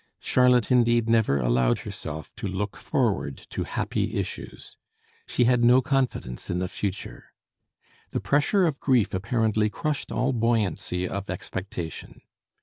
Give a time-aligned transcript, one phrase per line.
[0.19, 4.75] Charlotte indeed never allowed herself to look forward to happy issues.
[5.27, 7.35] She had no confidence in the future.
[8.09, 12.21] The pressure of grief apparently crushed all buoyancy of expectation.